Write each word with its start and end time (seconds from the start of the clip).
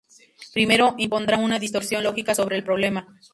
Primero, 0.55 0.95
impondrá 0.97 1.37
una 1.37 1.59
distorsión 1.59 2.01
lógica 2.01 2.33
sobre 2.33 2.55
el 2.57 2.63
problema. 2.63 3.07